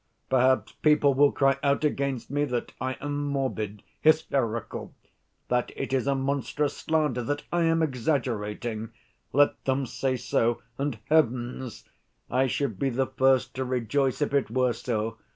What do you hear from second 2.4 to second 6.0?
that I am morbid, hysterical, that it